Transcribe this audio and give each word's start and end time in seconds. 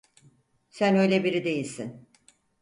Sen 0.69 0.95
öyle 0.95 1.23
biri 1.23 1.43
değilsin. 1.43 2.07